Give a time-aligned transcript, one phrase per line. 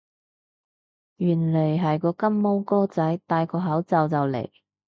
[1.17, 4.49] 原來係個金毛哥仔戴個口罩就嚟